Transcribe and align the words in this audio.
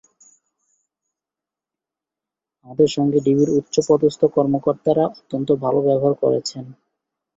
আমাদের 2.63 2.89
সঙ্গে 2.89 3.19
ডিবির 3.25 3.49
উচ্চপদস্থ 3.57 4.21
কর্মকর্তারা 4.35 5.05
অত্যন্ত 5.11 5.49
ভালো 5.63 5.79
ব্যবহার 5.87 6.13
করেছেন। 6.23 6.65